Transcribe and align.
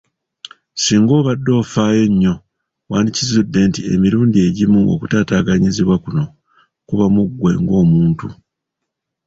Singa 0.83 1.11
obadde 1.19 1.51
ofaayo 1.61 2.05
nnyo, 2.11 2.33
wandikizudde 2.89 3.59
nti 3.69 3.81
emirundi 3.93 4.37
egimu 4.47 4.79
okutaataganyizibwa 4.93 5.95
kuno 6.03 6.23
kuba 6.87 7.05
mu 7.13 7.21
ggwe 7.29 7.51
ng’omuntu. 7.61 8.27